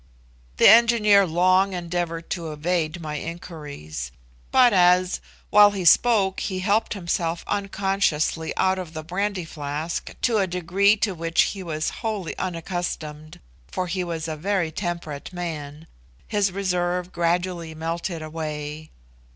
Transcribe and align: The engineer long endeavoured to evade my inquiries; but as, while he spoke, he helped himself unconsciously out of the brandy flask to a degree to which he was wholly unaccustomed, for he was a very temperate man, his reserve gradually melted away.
The 0.57 0.67
engineer 0.67 1.27
long 1.27 1.73
endeavoured 1.73 2.31
to 2.31 2.51
evade 2.51 2.99
my 3.01 3.17
inquiries; 3.19 4.11
but 4.51 4.73
as, 4.73 5.21
while 5.51 5.69
he 5.69 5.85
spoke, 5.85 6.39
he 6.39 6.61
helped 6.61 6.95
himself 6.95 7.43
unconsciously 7.45 8.51
out 8.57 8.79
of 8.79 8.93
the 8.95 9.03
brandy 9.03 9.45
flask 9.45 10.15
to 10.23 10.39
a 10.39 10.47
degree 10.47 10.97
to 10.97 11.13
which 11.13 11.43
he 11.53 11.61
was 11.61 11.91
wholly 12.01 12.35
unaccustomed, 12.39 13.39
for 13.71 13.85
he 13.85 14.03
was 14.03 14.27
a 14.27 14.35
very 14.35 14.71
temperate 14.71 15.31
man, 15.33 15.85
his 16.27 16.51
reserve 16.51 17.11
gradually 17.11 17.75
melted 17.75 18.23
away. 18.23 18.89